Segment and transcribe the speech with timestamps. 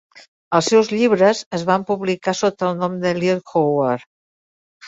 [0.59, 4.09] Els seus llibres es va publicar sota el nom de "Eliot Howard".